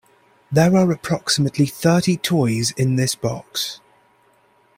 There 0.51 0.75
are 0.75 0.91
approximately 0.91 1.67
thirty 1.67 2.17
toys 2.17 2.71
in 2.71 2.95
this 2.95 3.13
box. 3.13 3.81